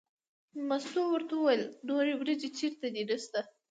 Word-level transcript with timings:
مستو 0.67 1.01
ورته 1.11 1.33
وویل 1.35 1.63
نورې 1.87 2.13
وریجې 2.19 2.49
چېرته 2.59 2.85
دي 2.93 3.03
نشته. 3.09 3.39